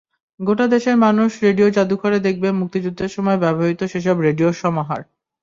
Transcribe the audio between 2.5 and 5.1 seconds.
মুক্তিযুদ্ধের সময় ব্যবহৃত সেসব রেডিওর সমাহার।